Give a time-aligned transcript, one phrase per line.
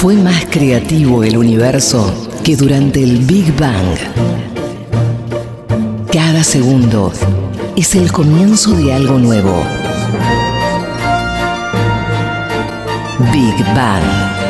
[0.00, 3.96] Fue más creativo el universo que durante el Big Bang.
[6.12, 7.12] Cada segundo
[7.74, 9.64] es el comienzo de algo nuevo.
[13.32, 14.04] Big Bang.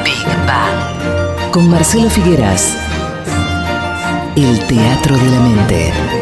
[0.04, 1.50] Big Bang.
[1.50, 2.76] Con Marcelo Figueras.
[4.36, 6.17] El teatro de la mente.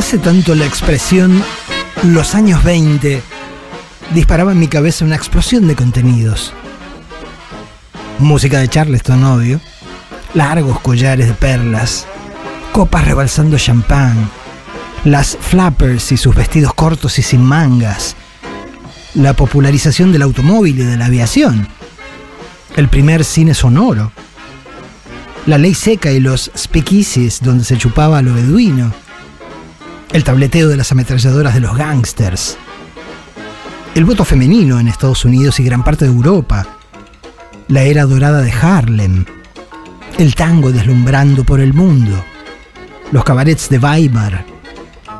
[0.00, 1.44] Hace tanto la expresión
[2.04, 3.22] los años 20
[4.14, 6.54] disparaba en mi cabeza una explosión de contenidos.
[8.18, 9.60] Música de Charleston, obvio.
[10.32, 12.06] Largos collares de perlas.
[12.72, 14.30] Copas rebalsando champán.
[15.04, 18.16] Las flappers y sus vestidos cortos y sin mangas.
[19.12, 21.68] La popularización del automóvil y de la aviación.
[22.74, 24.12] El primer cine sonoro.
[25.44, 28.94] La ley seca y los speakeasies donde se chupaba lo beduino
[30.12, 32.58] el tableteo de las ametralladoras de los gangsters,
[33.94, 36.66] el voto femenino en Estados Unidos y gran parte de Europa,
[37.68, 39.24] la era dorada de Harlem,
[40.18, 42.24] el tango deslumbrando por el mundo,
[43.12, 44.44] los cabarets de Weimar,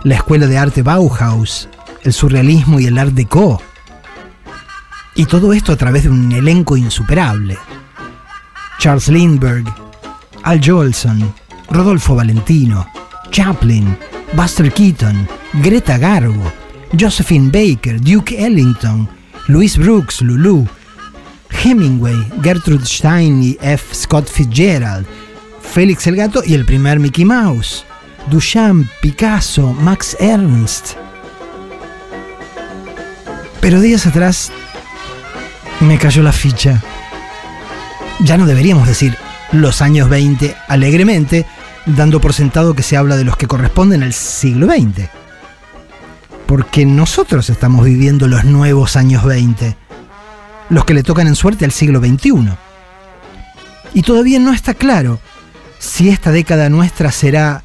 [0.03, 1.69] la escuela de arte Bauhaus,
[2.03, 3.63] el surrealismo y el art déco.
[5.15, 7.59] Y todo esto a través de un elenco insuperable.
[8.79, 9.67] Charles Lindbergh,
[10.43, 11.35] Al Jolson,
[11.69, 12.87] Rodolfo Valentino,
[13.31, 13.97] Chaplin,
[14.35, 16.53] Buster Keaton, Greta Garbo,
[16.99, 19.09] Josephine Baker, Duke Ellington,
[19.49, 20.67] Louis Brooks, Lulu,
[21.51, 23.95] Hemingway, Gertrude Stein y F.
[23.95, 25.07] Scott Fitzgerald,
[25.61, 27.85] Félix el Gato y el primer Mickey Mouse,
[28.31, 30.95] Duchamp, Picasso, Max Ernst.
[33.61, 34.53] Pero días atrás
[35.81, 36.83] me cayó la ficha.
[38.21, 39.17] Ya no deberíamos decir
[39.53, 41.47] los años 20 alegremente,
[41.97, 45.09] dando por sentado que se habla de los que corresponden al siglo XX.
[46.47, 49.77] Porque nosotros estamos viviendo los nuevos años 20,
[50.69, 52.51] los que le tocan en suerte al siglo XXI.
[53.95, 55.21] Y todavía no está claro
[55.79, 57.63] si esta década nuestra será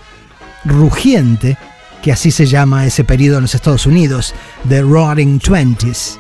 [0.64, 1.58] rugiente,
[2.02, 4.34] que así se llama ese periodo en los Estados Unidos,
[4.68, 6.20] The Roaring Twenties,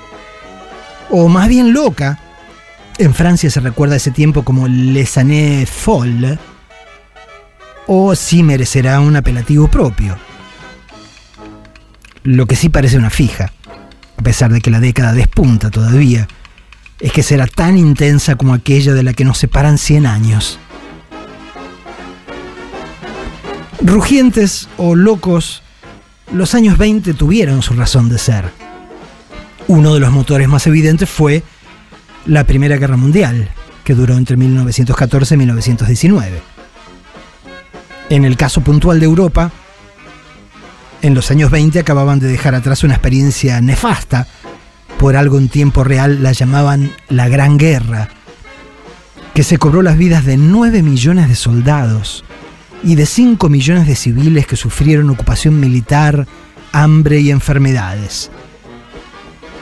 [1.10, 2.20] o más bien loca,
[2.98, 6.40] en Francia se recuerda ese tiempo como Les années folles,
[7.88, 10.18] o si merecerá un apelativo propio.
[12.24, 13.52] Lo que sí parece una fija,
[14.18, 16.28] a pesar de que la década despunta todavía,
[17.00, 20.60] es que será tan intensa como aquella de la que nos separan 100 años.
[23.82, 25.62] Rugientes o locos,
[26.34, 28.46] los años 20 tuvieron su razón de ser.
[29.68, 31.44] Uno de los motores más evidentes fue
[32.26, 33.50] la Primera Guerra Mundial,
[33.84, 36.55] que duró entre 1914 y 1919.
[38.16, 39.52] En el caso puntual de Europa,
[41.02, 44.26] en los años 20 acababan de dejar atrás una experiencia nefasta,
[44.98, 48.08] por algo en tiempo real la llamaban la Gran Guerra,
[49.34, 52.24] que se cobró las vidas de 9 millones de soldados
[52.86, 56.26] y de 5 millones de civiles que sufrieron ocupación militar,
[56.72, 58.32] hambre y enfermedades,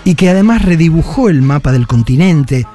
[0.05, 2.67] y que además redibujó el mapa del continente,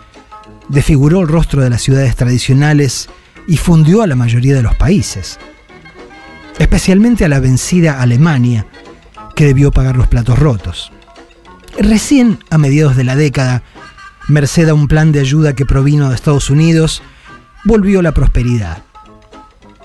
[0.68, 3.08] desfiguró el rostro de las ciudades tradicionales
[3.46, 5.38] y fundió a la mayoría de los países
[6.68, 8.66] especialmente a la vencida Alemania,
[9.34, 10.92] que debió pagar los platos rotos.
[11.78, 13.62] Recién a mediados de la década,
[14.28, 17.02] merced a un plan de ayuda que provino de Estados Unidos,
[17.64, 18.82] volvió la prosperidad.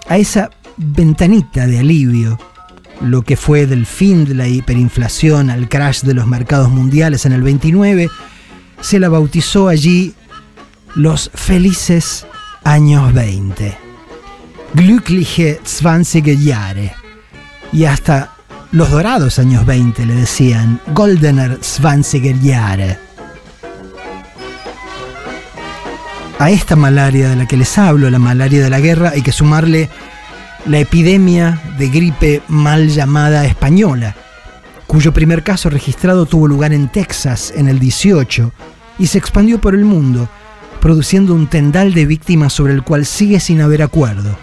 [0.10, 2.38] A esa ventanita de alivio,
[3.00, 7.32] lo que fue del fin de la hiperinflación al crash de los mercados mundiales en
[7.32, 8.10] el 29,
[8.82, 10.16] se la bautizó allí
[10.96, 12.28] los felices
[12.66, 13.83] años 20
[14.74, 16.94] glückliche 20 Jahre.
[17.72, 18.36] Y hasta
[18.72, 22.98] los dorados años 20 le decían Goldener 20 Jahre.
[26.40, 29.32] A esta malaria de la que les hablo, la malaria de la guerra, hay que
[29.32, 29.90] sumarle
[30.66, 34.16] la epidemia de gripe mal llamada española,
[34.88, 38.52] cuyo primer caso registrado tuvo lugar en Texas en el 18
[39.00, 40.28] y se expandió por el mundo,
[40.82, 44.38] produciendo un tendal de víctimas sobre el cual sigue sin haber acuerdo.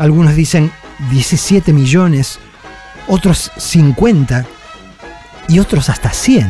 [0.00, 0.72] Algunos dicen
[1.10, 2.38] 17 millones,
[3.06, 4.46] otros 50
[5.48, 6.48] y otros hasta 100.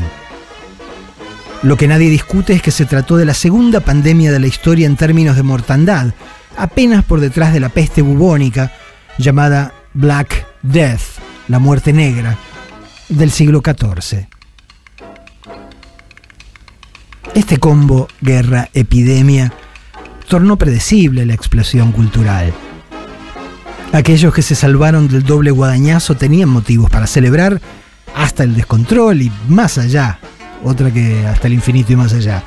[1.64, 4.86] Lo que nadie discute es que se trató de la segunda pandemia de la historia
[4.86, 6.14] en términos de mortandad,
[6.56, 8.72] apenas por detrás de la peste bubónica
[9.18, 11.18] llamada Black Death,
[11.48, 12.38] la muerte negra,
[13.08, 14.28] del siglo XIV.
[17.34, 19.52] Este combo guerra-epidemia
[20.28, 22.54] tornó predecible la explosión cultural.
[23.92, 27.60] Aquellos que se salvaron del doble guadañazo tenían motivos para celebrar
[28.14, 30.20] hasta el descontrol y más allá,
[30.62, 32.44] otra que hasta el infinito y más allá.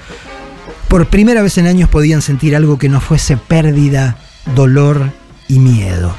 [0.87, 4.17] Por primera vez en años podían sentir algo que no fuese pérdida,
[4.55, 5.11] dolor
[5.49, 6.15] y miedo.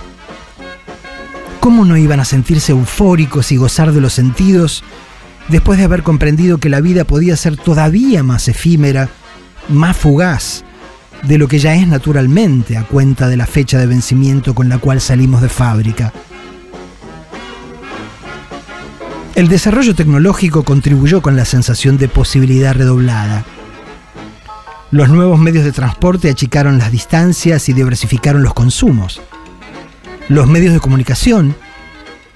[1.59, 4.85] ¿Cómo no iban a sentirse eufóricos y gozar de los sentidos
[5.49, 9.09] después de haber comprendido que la vida podía ser todavía más efímera,
[9.71, 10.65] más fugaz
[11.27, 14.79] de lo que ya es naturalmente a cuenta de la fecha de vencimiento con la
[14.79, 16.13] cual salimos de fábrica?
[19.35, 23.45] El desarrollo tecnológico contribuyó con la sensación de posibilidad redoblada.
[24.93, 29.21] Los nuevos medios de transporte achicaron las distancias y diversificaron los consumos.
[30.29, 31.57] Los medios de comunicación,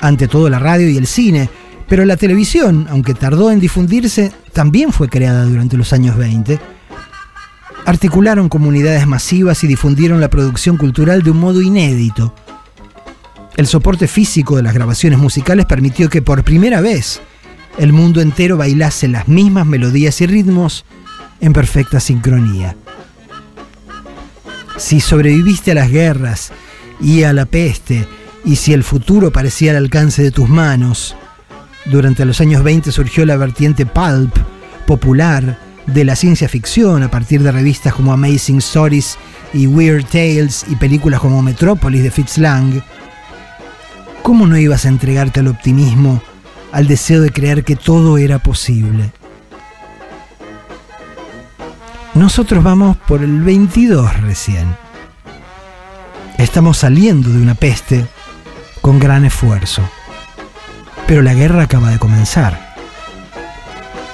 [0.01, 1.49] ante todo la radio y el cine,
[1.89, 6.59] pero la televisión, aunque tardó en difundirse, también fue creada durante los años 20.
[7.89, 12.35] Articularon comunidades masivas y difundieron la producción cultural de un modo inédito.
[13.57, 17.23] El soporte físico de las grabaciones musicales permitió que por primera vez
[17.79, 20.85] el mundo entero bailase las mismas melodías y ritmos
[21.41, 22.77] en perfecta sincronía.
[24.77, 26.53] Si sobreviviste a las guerras
[27.01, 28.07] y a la peste,
[28.45, 31.17] y si el futuro parecía al alcance de tus manos,
[31.87, 34.37] durante los años 20 surgió la vertiente pulp,
[34.87, 39.17] popular, de la ciencia ficción a partir de revistas como Amazing Stories
[39.55, 42.83] y Weird Tales y películas como Metrópolis de Fitz Lang,
[44.23, 46.23] ¿cómo no ibas a entregarte al optimismo,
[46.73, 49.11] al deseo de creer que todo era posible?
[52.15, 54.77] Nosotros vamos por el 22 recién.
[56.37, 58.07] Estamos saliendo de una peste
[58.83, 59.83] con gran esfuerzo.
[61.07, 62.68] Pero la guerra acaba de comenzar.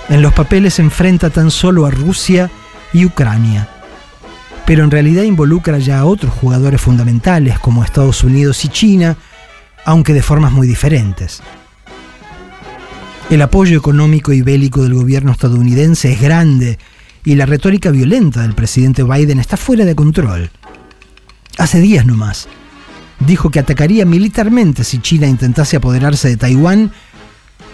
[0.09, 2.51] En los papeles enfrenta tan solo a Rusia
[2.93, 3.69] y Ucrania.
[4.67, 9.17] Pero en realidad involucra ya a otros jugadores fundamentales como Estados Unidos y China,
[9.85, 11.43] aunque de formas muy diferentes.
[13.31, 16.79] El apoyo económico y bélico del gobierno estadounidense es grande
[17.25, 20.50] y la retórica violenta del presidente Biden está fuera de control.
[21.57, 22.49] Hace días nomás,
[23.21, 26.93] dijo que atacaría militarmente si China intentase apoderarse de Taiwán,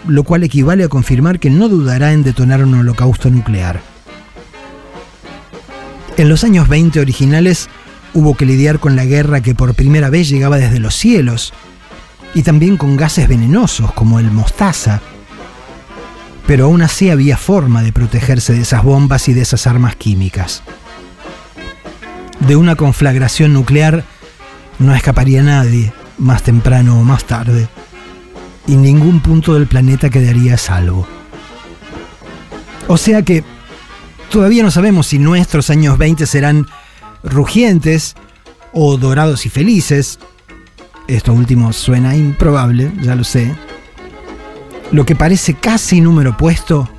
[0.07, 3.81] lo cual equivale a confirmar que no dudará en detonar un holocausto nuclear.
[6.17, 7.69] En los años 20 originales
[8.13, 11.53] hubo que lidiar con la guerra que por primera vez llegaba desde los cielos,
[12.33, 15.01] y también con gases venenosos como el mostaza.
[16.47, 20.63] Pero aún así había forma de protegerse de esas bombas y de esas armas químicas.
[22.39, 24.03] De una conflagración nuclear
[24.79, 27.67] no escaparía nadie, más temprano o más tarde,
[28.67, 31.07] y ningún punto del planeta quedaría a salvo.
[32.87, 33.43] O sea que
[34.29, 36.67] todavía no sabemos si nuestros años 20 serán
[37.23, 38.15] rugientes
[38.73, 40.19] o dorados y felices,
[41.07, 43.55] esto último suena improbable, ya lo sé.
[44.91, 46.89] Lo que parece casi número puesto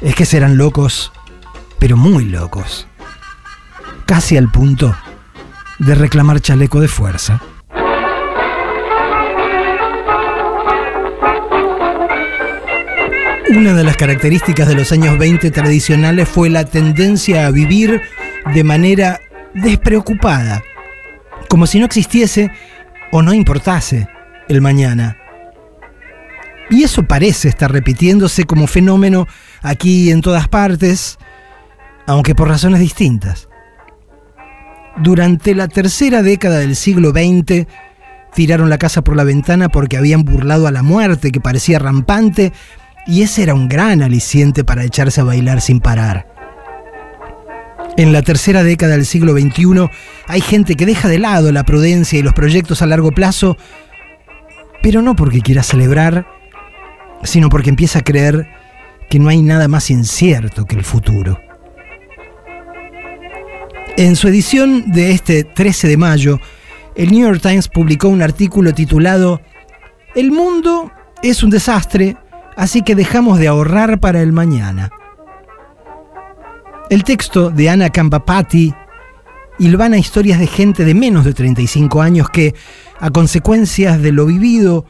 [0.00, 1.12] es que serán locos,
[1.78, 2.86] pero muy locos.
[4.06, 4.94] Casi al punto
[5.78, 7.40] de reclamar chaleco de fuerza.
[13.54, 18.00] Una de las características de los años 20 tradicionales fue la tendencia a vivir
[18.54, 19.20] de manera
[19.52, 20.62] despreocupada,
[21.50, 22.50] como si no existiese
[23.10, 24.08] o no importase
[24.48, 25.18] el mañana.
[26.70, 29.28] Y eso parece estar repitiéndose como fenómeno
[29.60, 31.18] aquí en todas partes,
[32.06, 33.50] aunque por razones distintas.
[34.96, 37.66] Durante la tercera década del siglo XX,
[38.32, 42.54] tiraron la casa por la ventana porque habían burlado a la muerte que parecía rampante
[43.06, 46.26] y ese era un gran aliciente para echarse a bailar sin parar.
[47.96, 49.88] En la tercera década del siglo XXI
[50.26, 53.56] hay gente que deja de lado la prudencia y los proyectos a largo plazo,
[54.82, 56.26] pero no porque quiera celebrar,
[57.22, 58.48] sino porque empieza a creer
[59.10, 61.38] que no hay nada más incierto que el futuro.
[63.98, 66.40] En su edición de este 13 de mayo,
[66.94, 69.42] el New York Times publicó un artículo titulado
[70.14, 70.90] El mundo
[71.22, 72.16] es un desastre,
[72.56, 74.90] así que dejamos de ahorrar para el mañana.
[76.90, 78.74] El texto de Ana Campapati
[79.58, 82.54] hilvana historias de gente de menos de 35 años que,
[82.98, 84.84] a consecuencias de lo vivido,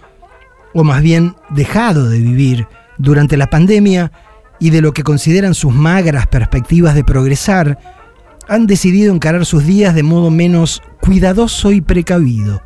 [0.74, 2.66] o más bien dejado de vivir
[2.98, 4.12] durante la pandemia
[4.58, 7.78] y de lo que consideran sus magras perspectivas de progresar,
[8.48, 12.62] han decidido encarar sus días de modo menos cuidadoso y precavido.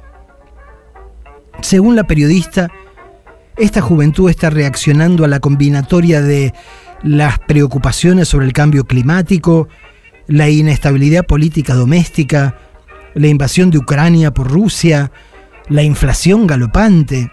[1.63, 2.71] Según la periodista,
[3.57, 6.53] esta juventud está reaccionando a la combinatoria de
[7.03, 9.69] las preocupaciones sobre el cambio climático,
[10.27, 12.59] la inestabilidad política doméstica,
[13.15, 15.11] la invasión de Ucrania por Rusia,
[15.69, 17.31] la inflación galopante,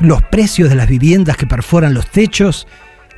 [0.00, 2.66] los precios de las viviendas que perforan los techos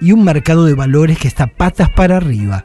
[0.01, 2.65] y un mercado de valores que está patas para arriba.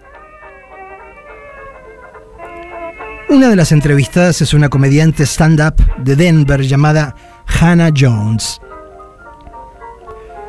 [3.30, 7.16] Una de las entrevistadas es una comediante stand-up de Denver llamada
[7.48, 8.60] Hannah Jones.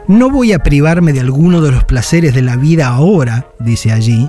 [0.09, 4.29] No voy a privarme de alguno de los placeres de la vida ahora, dice allí,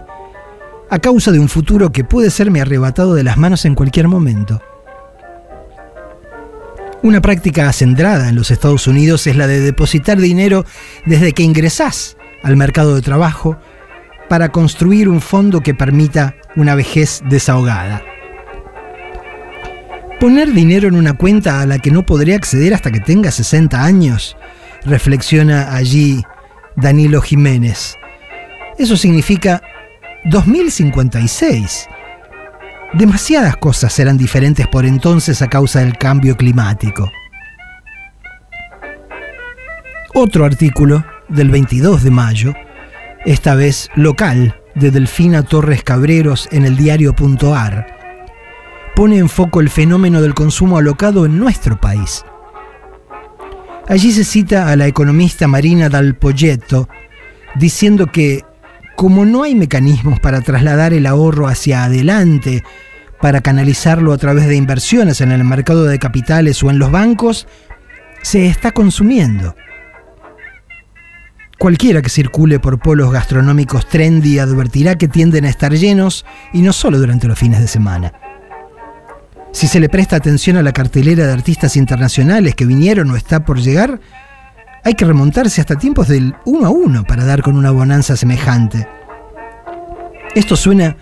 [0.89, 4.61] a causa de un futuro que puede serme arrebatado de las manos en cualquier momento.
[7.01, 10.63] Una práctica acendrada en los Estados Unidos es la de depositar dinero
[11.05, 13.57] desde que ingresás al mercado de trabajo
[14.29, 18.03] para construir un fondo que permita una vejez desahogada.
[20.19, 23.83] Poner dinero en una cuenta a la que no podré acceder hasta que tenga 60
[23.83, 24.37] años,
[24.85, 26.23] reflexiona allí
[26.75, 27.97] Danilo Jiménez.
[28.77, 29.61] Eso significa
[30.25, 31.87] 2056.
[32.93, 37.11] Demasiadas cosas serán diferentes por entonces a causa del cambio climático.
[40.13, 42.53] Otro artículo del 22 de mayo,
[43.25, 47.87] esta vez local, de Delfina Torres Cabreros en el diario.ar,
[48.95, 52.23] pone en foco el fenómeno del consumo alocado en nuestro país.
[53.87, 56.87] Allí se cita a la economista Marina Dal Pogetto
[57.55, 58.43] diciendo que
[58.95, 62.63] como no hay mecanismos para trasladar el ahorro hacia adelante,
[63.19, 67.47] para canalizarlo a través de inversiones en el mercado de capitales o en los bancos,
[68.21, 69.55] se está consumiendo.
[71.59, 76.73] Cualquiera que circule por polos gastronómicos trendy advertirá que tienden a estar llenos y no
[76.73, 78.13] solo durante los fines de semana.
[79.53, 83.45] Si se le presta atención a la cartelera de artistas internacionales que vinieron o está
[83.45, 84.01] por llegar,
[84.83, 88.87] hay que remontarse hasta tiempos del uno a uno para dar con una bonanza semejante.
[90.33, 90.97] Esto suena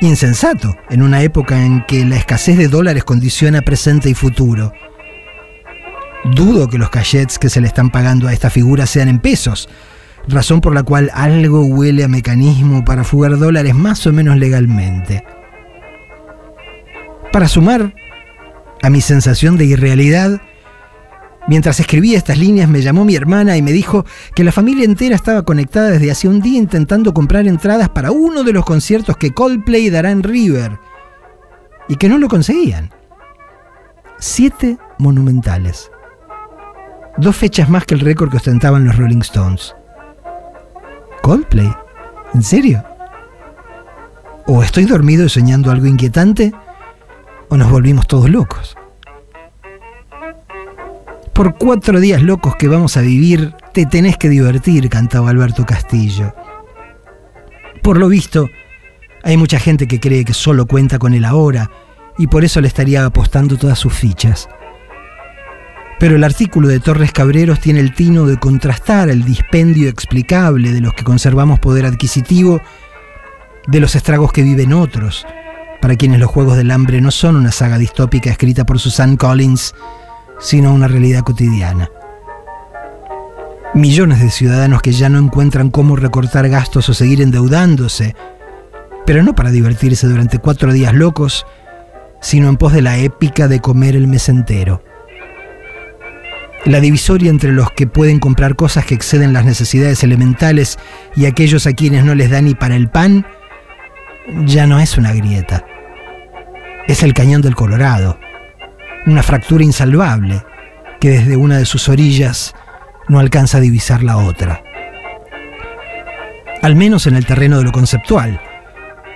[0.00, 4.72] insensato en una época en que la escasez de dólares condiciona presente y futuro.
[6.32, 9.68] Dudo que los cachets que se le están pagando a esta figura sean en pesos,
[10.28, 15.24] razón por la cual algo huele a mecanismo para fugar dólares más o menos legalmente.
[17.32, 17.94] Para sumar
[18.82, 20.40] a mi sensación de irrealidad,
[21.48, 25.16] Mientras escribía estas líneas me llamó mi hermana y me dijo que la familia entera
[25.16, 29.32] estaba conectada desde hace un día intentando comprar entradas para uno de los conciertos que
[29.32, 30.78] Coldplay dará en River
[31.88, 32.90] y que no lo conseguían.
[34.18, 35.90] Siete monumentales.
[37.16, 39.74] Dos fechas más que el récord que ostentaban los Rolling Stones.
[41.22, 41.72] ¿Coldplay?
[42.34, 42.84] ¿En serio?
[44.46, 46.52] ¿O estoy dormido y soñando algo inquietante?
[47.50, 48.76] ¿O nos volvimos todos locos?
[51.34, 56.32] Por cuatro días locos que vamos a vivir, te tenés que divertir, cantaba Alberto Castillo.
[57.82, 58.48] Por lo visto,
[59.24, 61.68] hay mucha gente que cree que solo cuenta con el ahora
[62.18, 64.48] y por eso le estaría apostando todas sus fichas.
[65.98, 70.80] Pero el artículo de Torres Cabreros tiene el tino de contrastar el dispendio explicable de
[70.80, 72.60] los que conservamos poder adquisitivo
[73.66, 75.26] de los estragos que viven otros,
[75.80, 79.74] para quienes los Juegos del Hambre no son una saga distópica escrita por Susan Collins,
[80.38, 81.90] sino una realidad cotidiana.
[83.74, 88.14] Millones de ciudadanos que ya no encuentran cómo recortar gastos o seguir endeudándose,
[89.06, 91.46] pero no para divertirse durante cuatro días locos,
[92.20, 94.82] sino en pos de la épica de comer el mes entero.
[96.66, 100.78] La divisoria entre los que pueden comprar cosas que exceden las necesidades elementales
[101.16, 103.24] y aquellos a quienes no les da ni para el pan,
[104.44, 105.64] ya no es una grieta.
[106.90, 108.18] Es el cañón del Colorado
[109.06, 110.42] una fractura insalvable
[111.00, 112.52] que desde una de sus orillas
[113.06, 114.64] no alcanza a divisar la otra.
[116.62, 118.40] Al menos en el terreno de lo conceptual,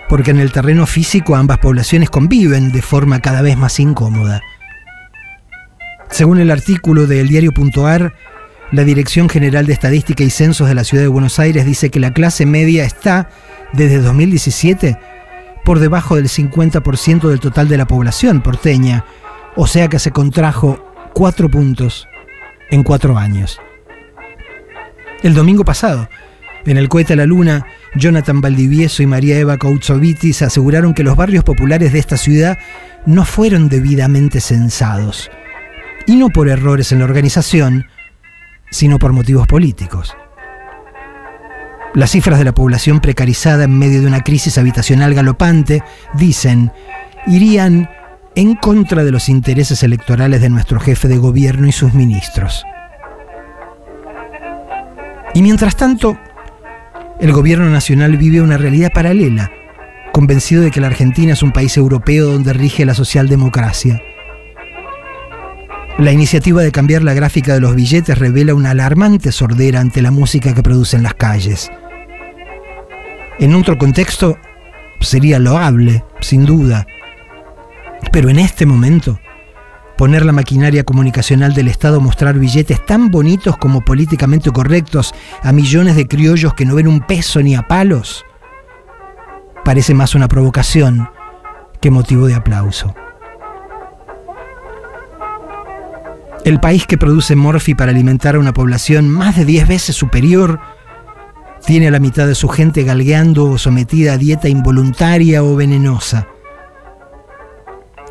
[0.09, 4.41] porque en el terreno físico ambas poblaciones conviven de forma cada vez más incómoda.
[6.11, 8.15] Según el artículo de eldiario.ar,
[8.71, 11.99] la Dirección General de Estadística y Censos de la Ciudad de Buenos Aires dice que
[11.99, 13.31] la clase media está,
[13.73, 14.97] desde 2017,
[15.65, 19.05] por debajo del 50% del total de la población porteña,
[19.57, 22.07] o sea que se contrajo cuatro puntos
[22.71, 23.61] en cuatro años.
[25.23, 26.09] El domingo pasado,
[26.67, 31.17] en el cohete a la luna, Jonathan Valdivieso y María Eva Koutsovitis aseguraron que los
[31.17, 32.59] barrios populares de esta ciudad
[33.07, 35.31] no fueron debidamente censados.
[36.07, 37.87] Y no por errores en la organización,
[38.71, 40.15] sino por motivos políticos.
[41.95, 45.83] Las cifras de la población precarizada en medio de una crisis habitacional galopante,
[46.15, 46.73] dicen,
[47.27, 47.89] irían
[48.35, 52.65] en contra de los intereses electorales de nuestro jefe de gobierno y sus ministros.
[55.35, 56.19] Y mientras tanto,
[57.21, 59.51] El gobierno nacional vive una realidad paralela,
[60.13, 64.03] convencido de que la Argentina es un país europeo donde rige la socialdemocracia.
[65.97, 70.11] La iniciativa de cambiar la gráfica de los billetes revela una alarmante sordera ante la
[70.11, 71.71] música que producen las calles.
[73.39, 74.39] En otro contexto
[75.01, 76.87] sería loable, sin duda,
[78.13, 79.19] pero en este momento,
[79.97, 85.97] poner la maquinaria comunicacional del Estado mostrar billetes tan bonitos como políticamente correctos a millones
[85.97, 88.25] de criollos que no ven un peso ni a palos,
[89.65, 91.09] parece más una provocación
[91.81, 92.95] que motivo de aplauso.
[96.45, 100.61] El país que produce morfi para alimentar a una población más de 10 veces superior
[101.67, 106.29] tiene a la mitad de su gente galgueando o sometida a dieta involuntaria o venenosa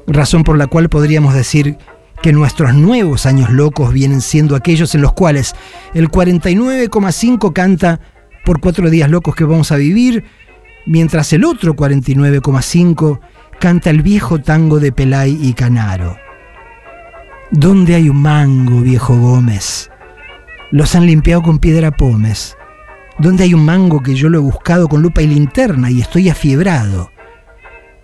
[0.08, 1.78] razón por la cual podríamos decir
[2.22, 5.56] que nuestros nuevos años locos vienen siendo aquellos en los cuales
[5.94, 8.00] el 49,5 canta
[8.46, 10.26] por cuatro días locos que vamos a vivir,
[10.86, 13.20] mientras el otro 49,5
[13.60, 16.18] canta el viejo tango de Pelay y Canaro.
[17.52, 19.90] ¿Dónde hay un mango, viejo Gómez?
[20.72, 22.58] Los han limpiado con piedra pómez.
[23.20, 26.30] ¿Dónde hay un mango que yo lo he buscado con lupa y linterna y estoy
[26.30, 27.12] afiebrado?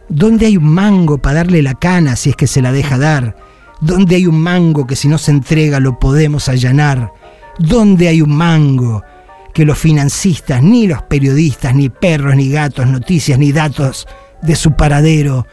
[0.08, 3.36] ¿Dónde hay un mango para darle la cana si es que se la deja dar?
[3.82, 7.12] ¿Dónde hay un mango que si no se entrega lo podemos allanar?
[7.58, 9.04] ¿Dónde hay un mango
[9.54, 14.08] que los financistas, ni los periodistas, ni perros, ni gatos, noticias, ni datos
[14.42, 15.46] de su paradero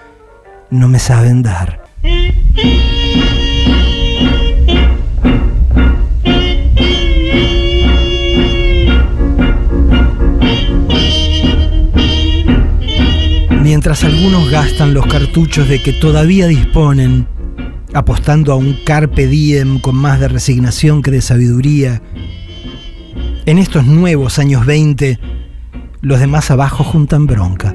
[0.70, 1.82] no me saben dar?
[13.66, 17.26] Mientras algunos gastan los cartuchos de que todavía disponen,
[17.94, 22.00] apostando a un carpe diem con más de resignación que de sabiduría,
[23.44, 25.18] en estos nuevos años 20,
[26.00, 27.74] los demás abajo juntan bronca.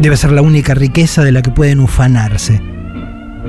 [0.00, 2.60] Debe ser la única riqueza de la que pueden ufanarse.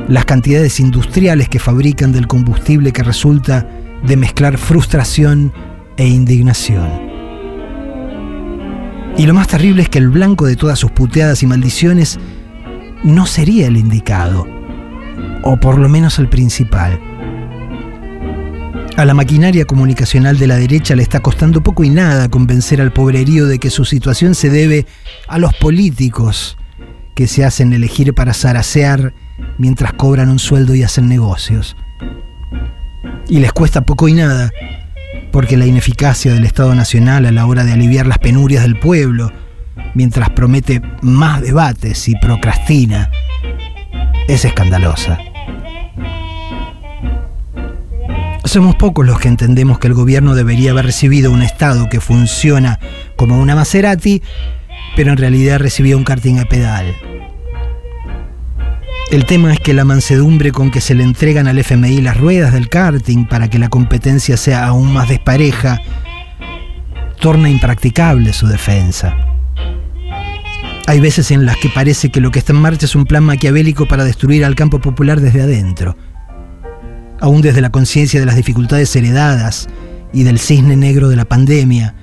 [0.08, 3.68] Las cantidades industriales que fabrican del combustible que resulta
[4.06, 5.52] de mezclar frustración
[5.98, 7.09] e indignación.
[9.20, 12.18] Y lo más terrible es que el blanco de todas sus puteadas y maldiciones
[13.04, 14.48] no sería el indicado,
[15.44, 16.98] o por lo menos el principal.
[18.96, 22.94] A la maquinaria comunicacional de la derecha le está costando poco y nada convencer al
[22.94, 24.86] pobrerío de que su situación se debe
[25.28, 26.58] a los políticos
[27.14, 29.14] que se hacen elegir para zarasear
[29.58, 31.76] mientras cobran un sueldo y hacen negocios.
[33.28, 34.50] Y les cuesta poco y nada
[35.32, 39.32] porque la ineficacia del Estado Nacional a la hora de aliviar las penurias del pueblo,
[39.94, 43.12] mientras promete más debates y procrastina,
[44.28, 45.20] es escandalosa.
[48.46, 52.80] Somos pocos los que entendemos que el gobierno debería haber recibido un Estado que funciona
[53.16, 54.24] como una Maserati,
[54.96, 56.96] pero en realidad recibió un karting a pedal.
[59.12, 62.54] El tema es que la mansedumbre con que se le entregan al FMI las ruedas
[62.54, 65.82] del karting para que la competencia sea aún más despareja,
[67.20, 69.18] torna impracticable su defensa.
[70.86, 73.24] Hay veces en las que parece que lo que está en marcha es un plan
[73.24, 75.98] maquiavélico para destruir al campo popular desde adentro.
[77.20, 79.70] Aún desde la conciencia de las dificultades heredadas
[80.14, 81.96] y del cisne negro de la pandemia,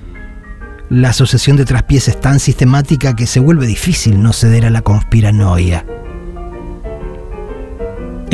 [0.89, 4.81] la asociación de traspiés es tan sistemática que se vuelve difícil no ceder a la
[4.81, 5.85] conspiranoia.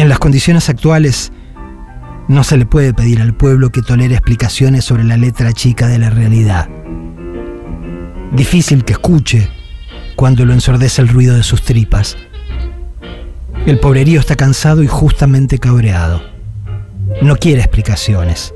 [0.03, 1.31] En las condiciones actuales,
[2.27, 5.97] no se le puede pedir al pueblo que tolere explicaciones sobre la letra chica de
[5.97, 6.67] la realidad.
[8.33, 9.49] Difícil que escuche
[10.17, 12.17] cuando lo ensordece el ruido de sus tripas.
[13.65, 16.21] El pobrerío está cansado y justamente cabreado.
[17.21, 18.53] No quiere explicaciones,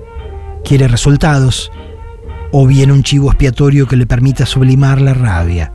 [0.65, 1.71] quiere resultados
[2.51, 5.71] o bien un chivo expiatorio que le permita sublimar la rabia.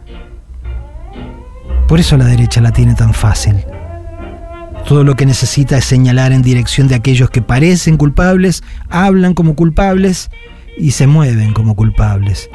[1.89, 3.65] Por eso la derecha la tiene tan fácil.
[4.87, 9.55] Todo lo que necesita es señalar en dirección de aquellos que parecen culpables, hablan como
[9.55, 10.31] culpables
[10.77, 12.51] y se mueven como culpables.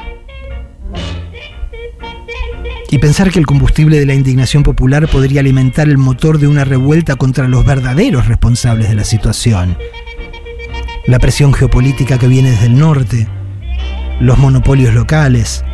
[2.90, 6.64] Y pensar que el combustible de la indignación popular podría alimentar el motor de una
[6.64, 9.76] revuelta contra los verdaderos responsables de la situación.
[11.06, 13.28] La presión geopolítica que viene desde el norte,
[14.20, 15.64] los monopolios locales,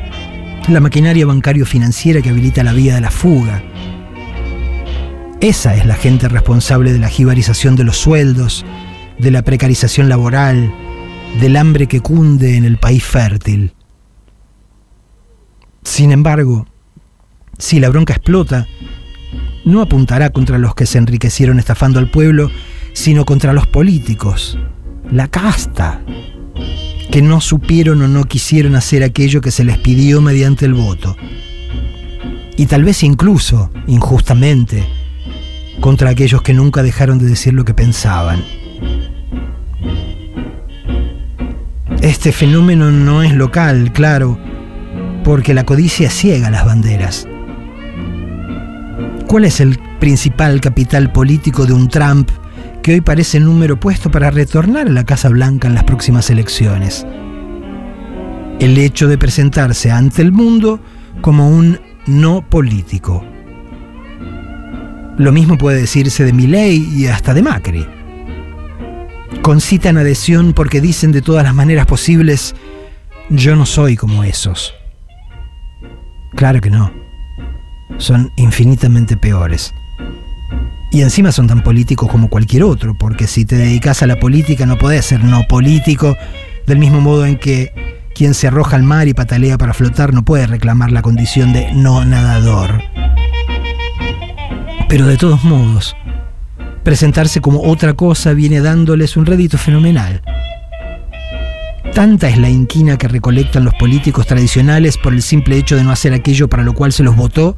[0.69, 3.63] la maquinaria bancario-financiera que habilita la vía de la fuga,
[5.45, 8.65] esa es la gente responsable de la jibarización de los sueldos,
[9.19, 10.73] de la precarización laboral,
[11.39, 13.75] del hambre que cunde en el país fértil.
[15.83, 16.67] Sin embargo,
[17.59, 18.67] si la bronca explota,
[19.67, 22.51] no apuntará contra los que se enriquecieron estafando al pueblo,
[22.95, 24.59] sino contra los políticos,
[25.11, 26.01] la casta,
[27.11, 31.19] que no supieron o no quisieron hacer aquello que se les pidió mediante el voto.
[32.57, 34.87] Y tal vez incluso, injustamente,
[35.81, 38.43] contra aquellos que nunca dejaron de decir lo que pensaban.
[42.01, 44.39] Este fenómeno no es local, claro,
[45.25, 47.27] porque la codicia ciega las banderas.
[49.27, 52.31] ¿Cuál es el principal capital político de un Trump
[52.83, 56.29] que hoy parece el número puesto para retornar a la Casa Blanca en las próximas
[56.29, 57.07] elecciones?
[58.61, 60.81] El hecho de presentarse ante el mundo
[61.23, 63.25] como un no político.
[65.17, 67.87] Lo mismo puede decirse de Milley y hasta de Macri.
[69.43, 72.55] Concitan adhesión porque dicen de todas las maneras posibles,
[73.31, 74.75] yo no soy como esos.
[76.35, 76.93] Claro que no.
[77.99, 79.73] Son infinitamente peores.
[80.91, 84.67] Y encima son tan políticos como cualquier otro, porque si te dedicas a la política
[84.67, 86.17] no podés ser no político,
[86.67, 87.73] del mismo modo en que
[88.15, 91.73] quien se arroja al mar y patalea para flotar no puede reclamar la condición de
[91.73, 92.81] no nadador.
[94.95, 95.97] Pero de todos modos,
[96.85, 100.23] presentarse como otra cosa viene dándoles un rédito fenomenal.
[101.93, 105.91] Tanta es la inquina que recolectan los políticos tradicionales por el simple hecho de no
[105.91, 107.57] hacer aquello para lo cual se los votó,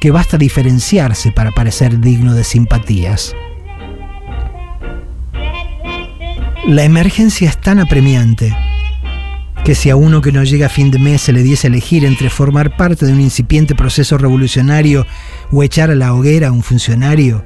[0.00, 3.36] que basta diferenciarse para parecer digno de simpatías.
[6.66, 8.52] La emergencia es tan apremiante
[9.64, 12.04] que si a uno que no llega a fin de mes se le diese elegir
[12.04, 15.06] entre formar parte de un incipiente proceso revolucionario
[15.52, 17.44] o echar a la hoguera a un funcionario,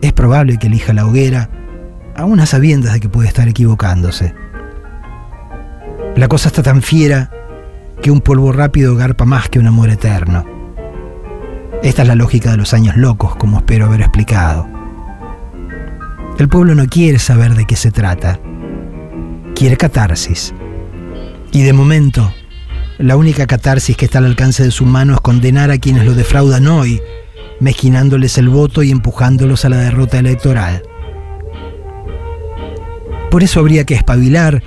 [0.00, 1.50] es probable que elija la hoguera,
[2.14, 4.34] aún a sabiendas de que puede estar equivocándose.
[6.14, 7.30] La cosa está tan fiera
[8.00, 10.44] que un polvo rápido garpa más que un amor eterno.
[11.82, 14.68] Esta es la lógica de los años locos, como espero haber explicado.
[16.38, 18.38] El pueblo no quiere saber de qué se trata.
[19.54, 20.54] Quiere catarsis.
[21.52, 22.32] Y de momento,
[22.98, 26.14] la única catarsis que está al alcance de su mano es condenar a quienes lo
[26.14, 27.00] defraudan hoy,
[27.60, 30.82] mezquinándoles el voto y empujándolos a la derrota electoral.
[33.30, 34.62] Por eso habría que espabilar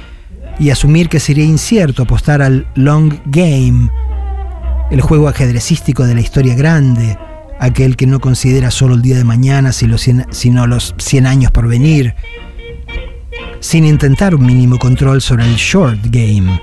[0.59, 3.89] y asumir que sería incierto apostar al long game,
[4.91, 7.17] el juego ajedrecístico de la historia grande,
[7.59, 12.15] aquel que no considera solo el día de mañana, sino los 100 años por venir,
[13.59, 16.61] sin intentar un mínimo control sobre el short game,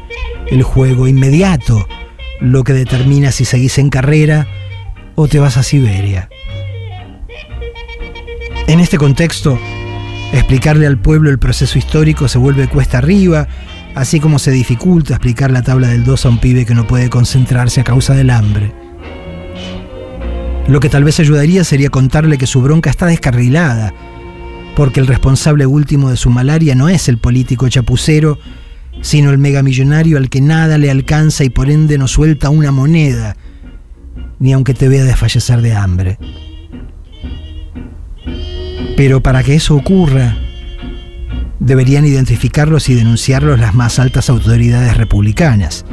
[0.50, 1.87] el juego inmediato,
[2.40, 4.46] lo que determina si seguís en carrera
[5.14, 6.28] o te vas a Siberia.
[8.66, 9.59] En este contexto,
[10.33, 13.48] explicarle al pueblo el proceso histórico se vuelve cuesta arriba,
[13.94, 17.11] así como se dificulta explicar la tabla del 2 a un pibe que no puede
[17.11, 18.72] concentrarse a causa del hambre.
[20.68, 23.92] Lo que tal vez ayudaría sería contarle que su bronca está descarrilada,
[24.74, 28.38] porque el responsable último de su malaria no es el político chapucero,
[29.00, 33.37] sino el megamillonario al que nada le alcanza y por ende no suelta una moneda,
[34.38, 36.18] ni aunque te vea desfallecer de hambre.
[38.96, 40.37] Pero para que eso ocurra,
[41.58, 45.85] deberían identificarlos y denunciarlos las más altas autoridades republicanas.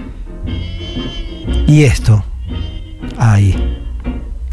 [1.68, 2.24] Y esto,
[3.18, 3.56] ay,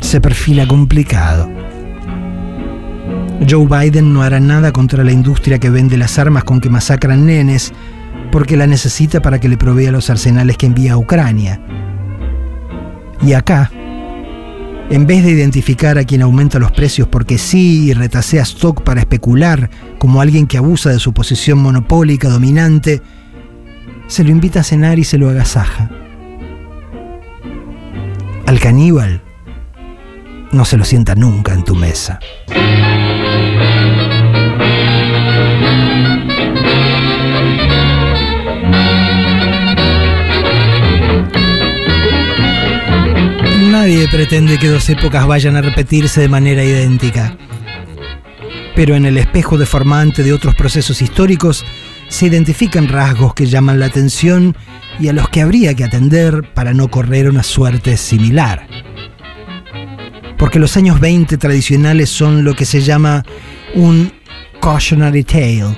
[0.00, 1.50] se perfila complicado.
[3.48, 7.26] Joe Biden no hará nada contra la industria que vende las armas con que masacran
[7.26, 7.72] nenes,
[8.32, 11.60] porque la necesita para que le provea los arsenales que envía a Ucrania.
[13.22, 13.70] Y acá,
[14.90, 19.00] en vez de identificar a quien aumenta los precios porque sí y retasea stock para
[19.00, 23.02] especular como alguien que abusa de su posición monopólica dominante,
[24.06, 25.90] se lo invita a cenar y se lo agasaja.
[28.46, 29.22] Al caníbal
[30.52, 32.20] no se lo sienta nunca en tu mesa.
[43.86, 47.36] Nadie pretende que dos épocas vayan a repetirse de manera idéntica.
[48.74, 51.64] Pero en el espejo deformante de otros procesos históricos
[52.08, 54.56] se identifican rasgos que llaman la atención
[54.98, 58.66] y a los que habría que atender para no correr una suerte similar.
[60.46, 63.24] Porque los años 20 tradicionales son lo que se llama
[63.74, 64.12] un
[64.62, 65.76] cautionary tale,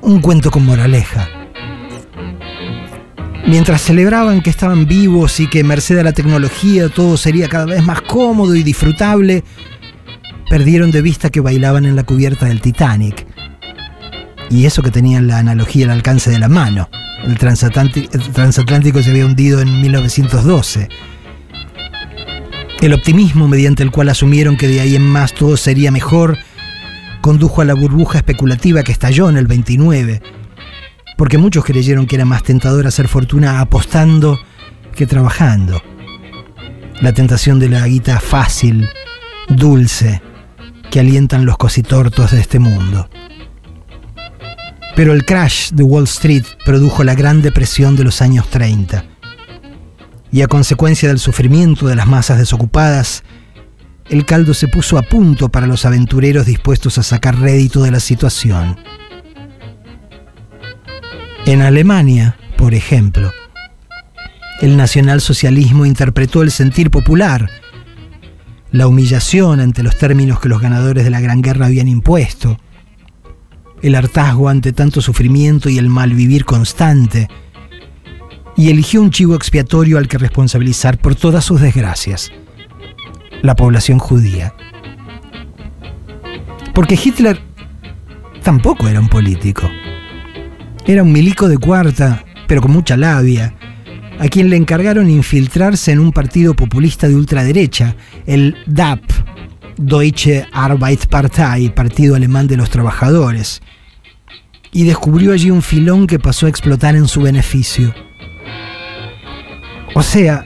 [0.00, 1.28] un cuento con moraleja
[3.44, 7.82] Mientras celebraban que estaban vivos y que merced a la tecnología todo sería cada vez
[7.82, 9.42] más cómodo y disfrutable,
[10.48, 13.26] perdieron de vista que bailaban en la cubierta del Titanic.
[14.50, 16.88] Y eso que tenían la analogía al alcance de la mano.
[17.24, 20.88] El transatlántico, se había hundido en 1912.
[22.80, 26.38] El optimismo mediante el cual asumieron que de ahí en más todo sería mejor
[27.20, 30.22] condujo a la burbuja especulativa que estalló en el 29
[31.16, 34.38] porque muchos creyeron que era más tentador hacer fortuna apostando
[34.94, 35.82] que trabajando.
[37.00, 38.88] La tentación de la guita fácil,
[39.48, 40.22] dulce,
[40.90, 43.08] que alientan los cositortos de este mundo.
[44.94, 49.04] Pero el crash de Wall Street produjo la Gran Depresión de los años 30.
[50.32, 53.22] Y a consecuencia del sufrimiento de las masas desocupadas,
[54.08, 58.00] el caldo se puso a punto para los aventureros dispuestos a sacar rédito de la
[58.00, 58.76] situación.
[61.44, 63.32] En Alemania, por ejemplo,
[64.60, 67.50] el nacionalsocialismo interpretó el sentir popular,
[68.72, 72.58] la humillación ante los términos que los ganadores de la Gran Guerra habían impuesto,
[73.82, 77.28] el hartazgo ante tanto sufrimiento y el malvivir constante,
[78.56, 82.32] y eligió un chivo expiatorio al que responsabilizar por todas sus desgracias,
[83.42, 84.54] la población judía.
[86.74, 87.40] Porque Hitler
[88.42, 89.68] tampoco era un político.
[90.86, 93.54] Era un milico de cuarta, pero con mucha labia,
[94.18, 99.00] a quien le encargaron infiltrarse en un partido populista de ultraderecha, el DAP,
[99.76, 103.60] Deutsche Arbeitspartei, Partido Alemán de los Trabajadores,
[104.72, 107.94] y descubrió allí un filón que pasó a explotar en su beneficio.
[109.98, 110.44] O sea,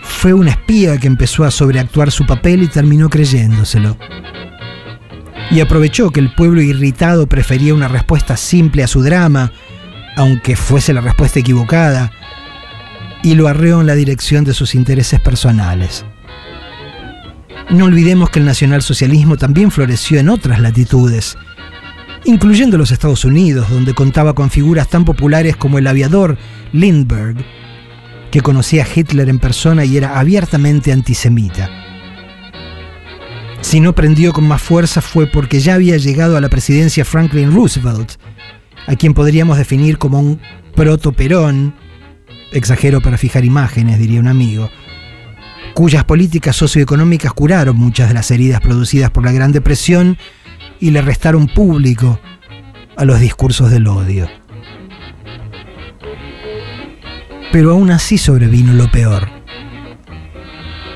[0.00, 3.96] fue un espía que empezó a sobreactuar su papel y terminó creyéndoselo.
[5.50, 9.50] Y aprovechó que el pueblo irritado prefería una respuesta simple a su drama,
[10.16, 12.12] aunque fuese la respuesta equivocada,
[13.24, 16.04] y lo arreó en la dirección de sus intereses personales.
[17.70, 21.36] No olvidemos que el nacionalsocialismo también floreció en otras latitudes,
[22.24, 26.38] incluyendo los Estados Unidos, donde contaba con figuras tan populares como el aviador
[26.72, 27.44] Lindbergh,
[28.30, 31.68] que conocía a Hitler en persona y era abiertamente antisemita.
[33.60, 37.54] Si no prendió con más fuerza fue porque ya había llegado a la presidencia Franklin
[37.54, 38.12] Roosevelt,
[38.86, 40.40] a quien podríamos definir como un
[40.74, 41.74] proto-perón,
[42.52, 44.70] exagero para fijar imágenes, diría un amigo,
[45.74, 50.16] cuyas políticas socioeconómicas curaron muchas de las heridas producidas por la Gran Depresión
[50.80, 52.18] y le restaron público
[52.96, 54.39] a los discursos del odio.
[57.52, 59.28] Pero aún así sobrevino lo peor.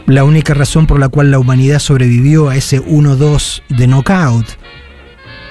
[0.07, 4.47] La única razón por la cual la humanidad sobrevivió a ese 1-2 de knockout,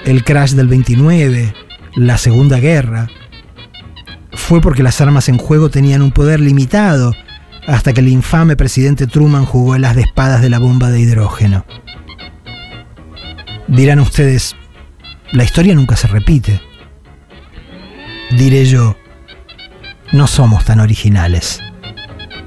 [0.04, 1.52] el crash del 29,
[1.96, 3.08] la Segunda Guerra,
[4.32, 7.12] fue porque las armas en juego tenían un poder limitado
[7.66, 11.00] hasta que el infame presidente Truman jugó a las de espadas de la bomba de
[11.00, 11.64] hidrógeno.
[13.66, 14.54] Dirán ustedes,
[15.32, 16.60] la historia nunca se repite.
[18.36, 18.96] Diré yo,
[20.14, 21.60] no somos tan originales.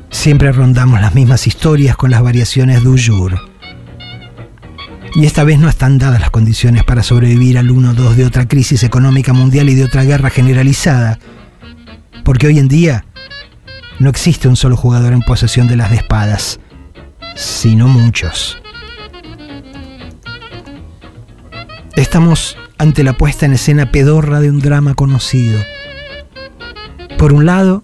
[0.10, 3.38] Siempre rondamos las mismas historias con las variaciones du jour.
[5.14, 8.84] Y esta vez no están dadas las condiciones para sobrevivir al 1-2 de otra crisis
[8.84, 11.20] económica mundial y de otra guerra generalizada.
[12.24, 13.04] Porque hoy en día
[14.00, 16.62] no existe un solo jugador en posesión de las espadas,
[17.36, 18.62] sino muchos.
[21.98, 25.60] Estamos ante la puesta en escena pedorra de un drama conocido
[27.18, 27.84] por un lado,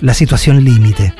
[0.00, 1.14] la situación límite.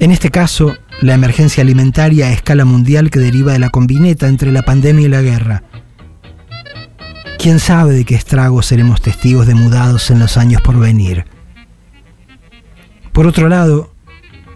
[0.00, 4.50] En este caso, la emergencia alimentaria a escala mundial que deriva de la combineta entre
[4.50, 5.62] la pandemia y la guerra.
[7.38, 11.24] ¿Quién sabe de qué estragos seremos testigos demudados en los años por venir?
[13.12, 13.94] Por otro lado,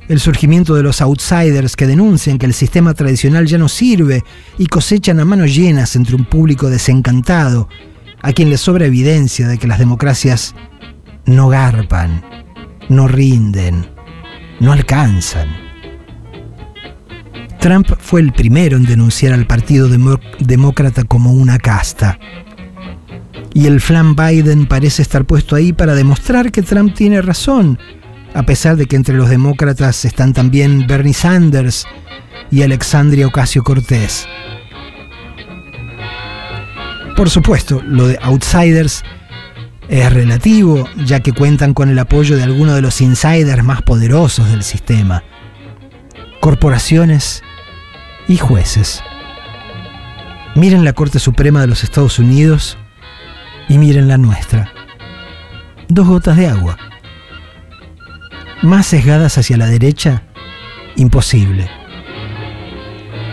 [0.09, 4.25] el surgimiento de los outsiders que denuncian que el sistema tradicional ya no sirve
[4.59, 7.69] y cosechan a manos llenas entre un público desencantado,
[8.21, 10.55] a quien le sobra evidencia de que las democracias
[11.27, 12.23] no garpan,
[12.89, 13.87] no rinden,
[14.61, 15.49] no alcanzan.
[17.61, 22.19] Trump fue el primero en denunciar al Partido Demócrata como una casta.
[23.55, 27.79] Y el flan Biden parece estar puesto ahí para demostrar que Trump tiene razón,
[28.35, 31.87] a pesar de que entre los demócratas están también Bernie Sanders
[32.51, 34.27] y Alexandria Ocasio Cortés.
[37.17, 39.05] Por supuesto, lo de outsiders
[39.89, 44.51] es relativo, ya que cuentan con el apoyo de algunos de los insiders más poderosos
[44.51, 45.23] del sistema,
[46.41, 47.43] corporaciones
[48.29, 49.03] y jueces.
[50.55, 52.79] Miren la Corte Suprema de los Estados Unidos
[53.69, 54.73] y miren la nuestra.
[55.89, 56.77] Dos gotas de agua.
[58.63, 60.23] Más sesgadas hacia la derecha,
[60.97, 61.69] imposible.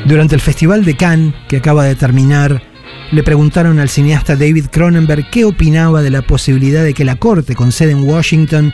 [0.06, 2.62] Durante el Festival de Cannes, que acaba de terminar,
[3.12, 7.56] le preguntaron al cineasta David Cronenberg qué opinaba de la posibilidad de que la Corte,
[7.56, 8.74] con sede en Washington,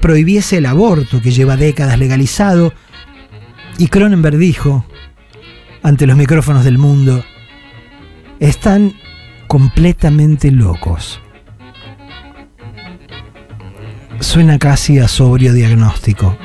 [0.00, 2.72] prohibiese el aborto que lleva décadas legalizado,
[3.78, 4.84] y Cronenberg dijo,
[5.82, 7.24] ante los micrófonos del mundo,
[8.38, 8.94] están
[9.48, 11.20] completamente locos.
[14.20, 16.36] Suena casi a sobrio diagnóstico.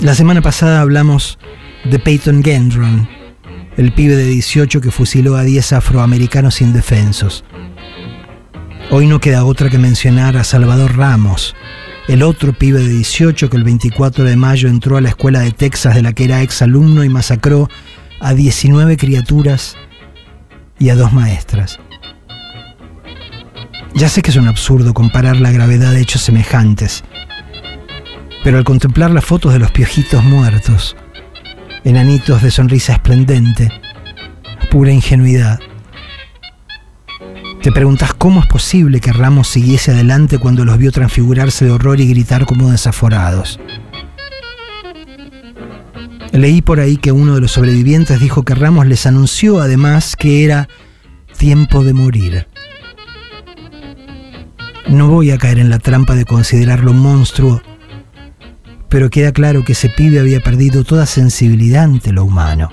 [0.00, 1.38] La semana pasada hablamos
[1.84, 3.08] de Peyton Gendron,
[3.76, 7.44] el pibe de 18 que fusiló a 10 afroamericanos indefensos.
[8.90, 11.54] Hoy no queda otra que mencionar a Salvador Ramos,
[12.08, 15.50] el otro pibe de 18 que el 24 de mayo entró a la escuela de
[15.50, 17.68] Texas de la que era exalumno y masacró
[18.20, 19.76] a 19 criaturas
[20.78, 21.78] y a dos maestras.
[23.94, 27.02] Ya sé que es un absurdo comparar la gravedad de hechos semejantes,
[28.44, 30.96] pero al contemplar las fotos de los piojitos muertos,
[31.86, 33.70] enanitos de sonrisa esplendente,
[34.72, 35.60] pura ingenuidad,
[37.62, 42.00] te preguntas cómo es posible que Ramos siguiese adelante cuando los vio transfigurarse de horror
[42.00, 43.60] y gritar como desaforados.
[46.32, 50.44] Leí por ahí que uno de los sobrevivientes dijo que Ramos les anunció además que
[50.44, 50.68] era
[51.38, 52.48] tiempo de morir.
[54.88, 57.62] No voy a caer en la trampa de considerarlo monstruo,
[58.88, 62.70] pero queda claro que ese pibe había perdido toda sensibilidad ante lo humano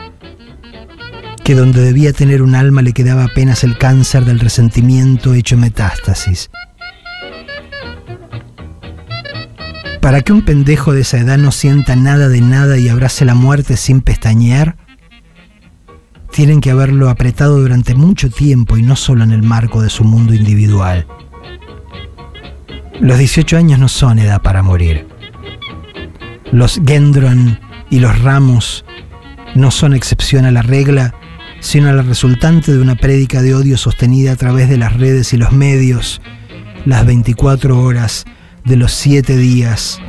[1.43, 6.49] que donde debía tener un alma le quedaba apenas el cáncer del resentimiento hecho metástasis.
[9.99, 13.35] Para que un pendejo de esa edad no sienta nada de nada y abrace la
[13.35, 14.75] muerte sin pestañear,
[16.31, 20.03] tienen que haberlo apretado durante mucho tiempo y no solo en el marco de su
[20.03, 21.05] mundo individual.
[22.99, 25.12] Los 18 años no son edad para morir.
[26.53, 28.85] Los Gendron y los Ramos
[29.55, 31.15] no son excepción a la regla
[31.61, 35.33] sino a la resultante de una prédica de odio sostenida a través de las redes
[35.33, 36.21] y los medios,
[36.85, 38.25] las 24 horas
[38.65, 39.99] de los 7 días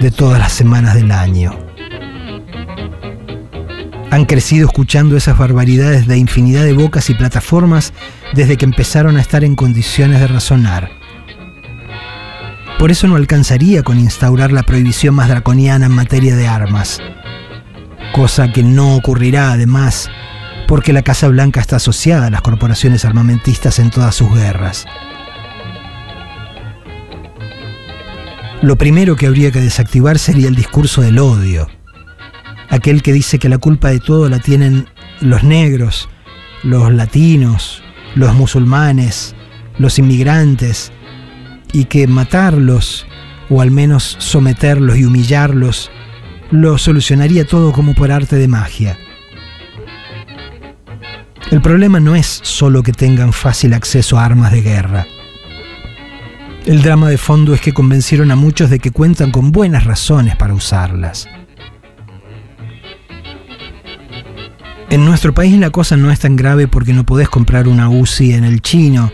[0.00, 1.58] de todas las semanas del año.
[4.10, 7.92] Han crecido escuchando esas barbaridades de infinidad de bocas y plataformas
[8.32, 10.97] desde que empezaron a estar en condiciones de razonar.
[12.78, 17.00] Por eso no alcanzaría con instaurar la prohibición más draconiana en materia de armas,
[18.12, 20.08] cosa que no ocurrirá además
[20.68, 24.84] porque la Casa Blanca está asociada a las corporaciones armamentistas en todas sus guerras.
[28.60, 31.68] Lo primero que habría que desactivar sería el discurso del odio,
[32.68, 34.86] aquel que dice que la culpa de todo la tienen
[35.20, 36.10] los negros,
[36.62, 37.82] los latinos,
[38.14, 39.34] los musulmanes,
[39.78, 40.92] los inmigrantes,
[41.72, 43.06] y que matarlos,
[43.50, 45.90] o al menos someterlos y humillarlos,
[46.50, 48.98] lo solucionaría todo como por arte de magia.
[51.50, 55.06] El problema no es solo que tengan fácil acceso a armas de guerra.
[56.66, 60.36] El drama de fondo es que convencieron a muchos de que cuentan con buenas razones
[60.36, 61.26] para usarlas.
[64.90, 68.32] En nuestro país la cosa no es tan grave porque no podés comprar una UCI
[68.32, 69.10] en el chino,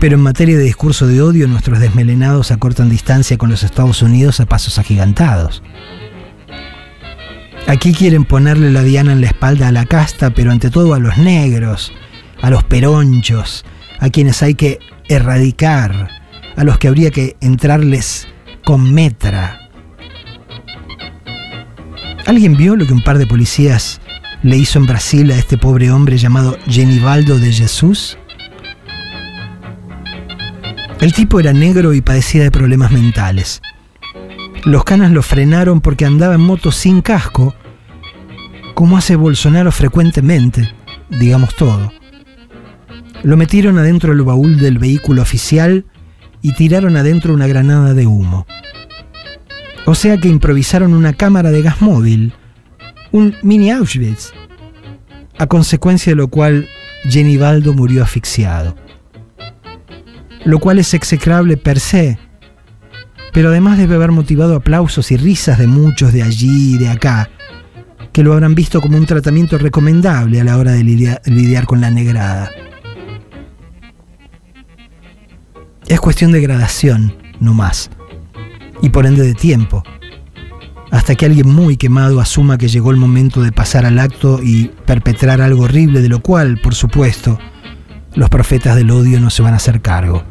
[0.00, 4.40] pero en materia de discurso de odio nuestros desmelenados acortan distancia con los Estados Unidos
[4.40, 5.62] a pasos agigantados.
[7.66, 10.98] Aquí quieren ponerle la diana en la espalda a la casta, pero ante todo a
[10.98, 11.92] los negros,
[12.40, 13.64] a los peronchos,
[13.98, 16.08] a quienes hay que erradicar,
[16.56, 18.26] a los que habría que entrarles
[18.64, 19.68] con metra.
[22.26, 24.00] ¿Alguien vio lo que un par de policías
[24.42, 28.16] le hizo en Brasil a este pobre hombre llamado Genivaldo de Jesús?
[31.00, 33.62] El tipo era negro y padecía de problemas mentales.
[34.64, 37.54] Los canas lo frenaron porque andaba en moto sin casco,
[38.74, 40.68] como hace Bolsonaro frecuentemente,
[41.08, 41.92] digamos todo.
[43.22, 45.84] Lo metieron adentro del baúl del vehículo oficial
[46.42, 48.46] y tiraron adentro una granada de humo.
[49.86, 52.32] O sea que improvisaron una cámara de gas móvil,
[53.12, 54.32] un mini Auschwitz,
[55.38, 56.68] a consecuencia de lo cual
[57.04, 58.74] Genivaldo murió asfixiado.
[60.44, 62.18] Lo cual es execrable per se,
[63.32, 67.30] pero además debe haber motivado aplausos y risas de muchos de allí y de acá,
[68.12, 71.90] que lo habrán visto como un tratamiento recomendable a la hora de lidiar, con la
[71.90, 72.50] negrada.
[75.86, 77.90] Es cuestión de gradación, no más,
[78.82, 79.82] y por ende de tiempo,
[80.90, 84.70] hasta que alguien muy quemado asuma que llegó el momento de pasar al acto y
[84.86, 87.38] perpetrar algo horrible de lo cual, por supuesto,
[88.14, 90.24] los profetas del odio no se van a hacer cargo.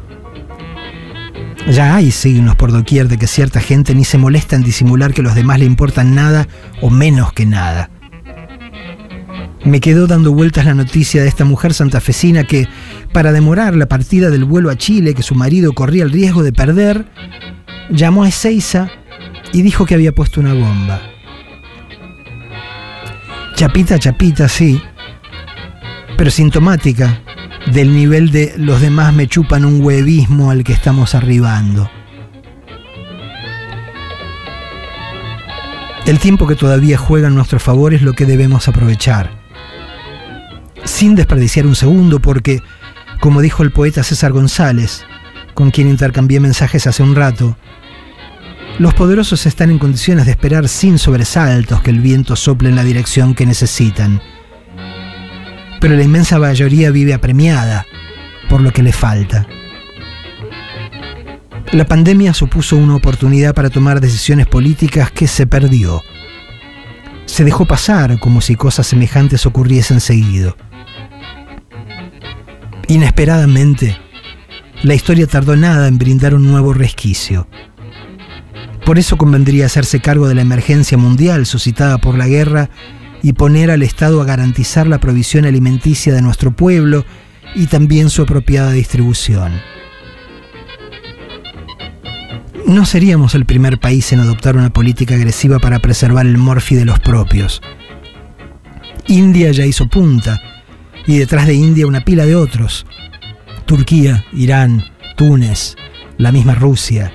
[1.70, 5.22] Ya hay signos por doquier de que cierta gente ni se molesta en disimular que
[5.22, 6.48] los demás le importan nada
[6.80, 7.90] o menos que nada.
[9.64, 12.66] Me quedó dando vueltas la noticia de esta mujer santafesina que,
[13.12, 16.54] para demorar la partida del vuelo a Chile que su marido corría el riesgo de
[16.54, 17.04] perder,
[17.90, 18.88] llamó a Ezeiza
[19.52, 21.02] y dijo que había puesto una bomba.
[23.56, 24.80] Chapita, chapita, sí,
[26.16, 27.20] pero sintomática
[27.72, 31.90] del nivel de los demás me chupan un huevismo al que estamos arribando.
[36.06, 39.30] El tiempo que todavía juega en nuestro favor es lo que debemos aprovechar.
[40.84, 42.62] Sin desperdiciar un segundo porque,
[43.20, 45.04] como dijo el poeta César González,
[45.52, 47.58] con quien intercambié mensajes hace un rato,
[48.78, 52.84] los poderosos están en condiciones de esperar sin sobresaltos que el viento sople en la
[52.84, 54.22] dirección que necesitan.
[55.80, 57.86] Pero la inmensa mayoría vive apremiada
[58.48, 59.46] por lo que le falta.
[61.72, 66.02] La pandemia supuso una oportunidad para tomar decisiones políticas que se perdió.
[67.26, 70.56] Se dejó pasar como si cosas semejantes ocurriesen seguido.
[72.88, 73.98] Inesperadamente,
[74.82, 77.46] la historia tardó nada en brindar un nuevo resquicio.
[78.86, 82.70] Por eso convendría hacerse cargo de la emergencia mundial suscitada por la guerra
[83.22, 87.04] y poner al Estado a garantizar la provisión alimenticia de nuestro pueblo
[87.54, 89.52] y también su apropiada distribución.
[92.66, 96.84] No seríamos el primer país en adoptar una política agresiva para preservar el morfi de
[96.84, 97.62] los propios.
[99.06, 100.38] India ya hizo punta,
[101.06, 102.84] y detrás de India una pila de otros.
[103.64, 104.84] Turquía, Irán,
[105.16, 105.76] Túnez,
[106.18, 107.12] la misma Rusia.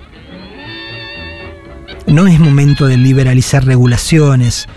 [2.08, 4.68] No es momento de liberalizar regulaciones,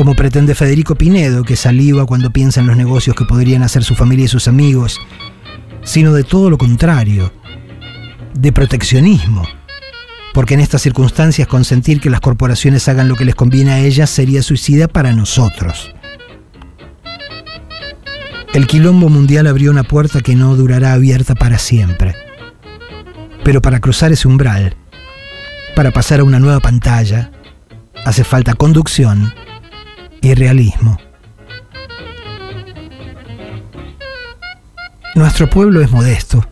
[0.00, 3.94] como pretende Federico Pinedo, que saliva cuando piensa en los negocios que podrían hacer su
[3.94, 4.98] familia y sus amigos,
[5.82, 7.30] sino de todo lo contrario,
[8.32, 9.46] de proteccionismo
[10.32, 14.08] porque en estas circunstancias consentir que las corporaciones hagan lo que les conviene a ellas
[14.08, 15.94] sería suicida para nosotros.
[18.54, 22.14] El quilombo mundial abrió una puerta que no durará abierta para siempre.
[23.44, 24.76] Pero para cruzar ese umbral,
[25.76, 27.32] para pasar a una nueva pantalla,
[28.06, 29.34] hace falta conducción
[30.20, 30.98] y realismo.
[35.14, 36.46] Nuestro pueblo es modesto.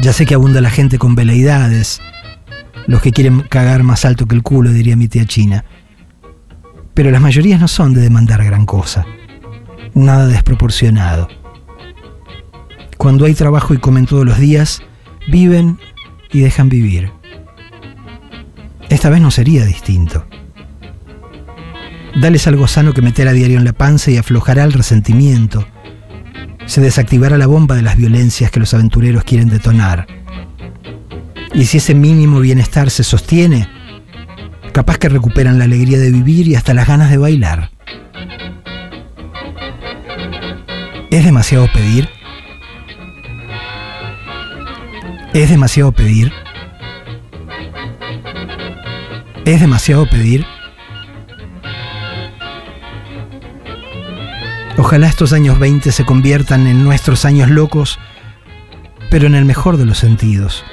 [0.00, 2.00] Ya sé que abunda la gente con veleidades,
[2.86, 5.64] los que quieren cagar más alto que el culo, diría mi tía China.
[6.94, 9.06] Pero las mayorías no son de demandar gran cosa.
[9.94, 11.28] Nada desproporcionado.
[12.98, 14.82] Cuando hay trabajo y comen todos los días,
[15.28, 15.78] viven
[16.32, 17.10] y dejan vivir.
[18.88, 20.26] Esta vez no sería distinto.
[22.20, 25.66] Dales algo sano que meter a diario en la panza y aflojará el resentimiento.
[26.66, 30.06] Se desactivará la bomba de las violencias que los aventureros quieren detonar
[31.54, 33.68] y si ese mínimo bienestar se sostiene,
[34.72, 37.70] capaz que recuperan la alegría de vivir y hasta las ganas de bailar.
[41.10, 42.08] ¿Es demasiado pedir?
[45.34, 46.32] ¿Es demasiado pedir?
[49.44, 50.46] ¿Es demasiado pedir?
[54.76, 57.98] Ojalá estos años 20 se conviertan en nuestros años locos,
[59.10, 60.64] pero en el mejor de los sentidos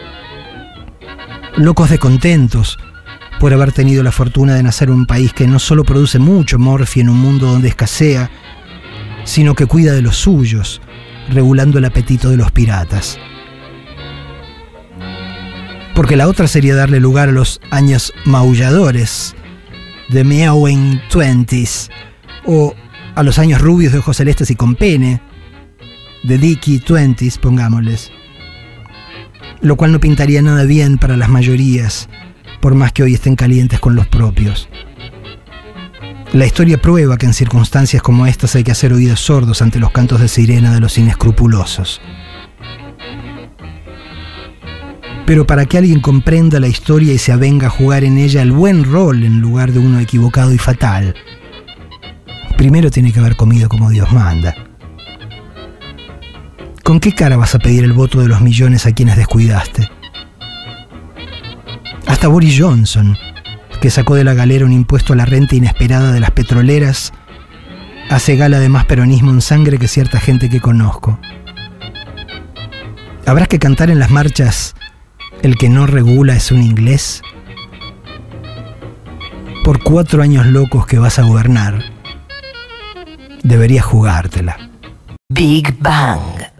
[1.60, 2.80] locos de contentos
[3.40, 6.60] por haber tenido la fortuna de nacer en un país que no solo produce mucho
[6.60, 8.30] morfi en un mundo donde escasea,
[9.24, 10.82] sino que cuida de los suyos,
[11.30, 13.18] regulando el apetito de los piratas.
[15.96, 19.36] Porque la otra sería darle lugar a los años maulladores
[20.10, 21.90] de Meowing Twenties
[22.46, 22.74] o
[23.16, 25.22] a los años rubios de ojos celestes y con pene
[26.24, 28.12] de Dicky Twenties, pongámosles
[29.62, 32.10] lo cual no pintaría nada bien para las mayorías,
[32.62, 34.70] por más que hoy estén calientes con los propios.
[36.34, 39.92] La historia prueba que en circunstancias como estas hay que hacer oídos sordos ante los
[39.92, 42.02] cantos de sirena de los inescrupulosos.
[45.26, 48.52] Pero para que alguien comprenda la historia y se avenga a jugar en ella el
[48.52, 51.16] buen rol en lugar de uno equivocado y fatal,
[52.60, 54.54] primero tiene que haber comido como Dios manda.
[56.84, 59.90] ¿Con qué cara vas a pedir el voto de los millones a quienes descuidaste?
[62.06, 63.18] Hasta Boris Johnson,
[63.80, 67.14] que sacó de la galera un impuesto a la renta inesperada de las petroleras,
[68.10, 71.18] hace gala de más peronismo en sangre que cierta gente que conozco.
[73.26, 74.76] ¿Habrás que cantar en las marchas
[75.44, 77.22] El que no regula es un inglés?
[79.64, 81.99] Por cuatro años locos que vas a gobernar,
[83.44, 84.58] deberías jugártela.
[85.30, 86.59] Big Bang.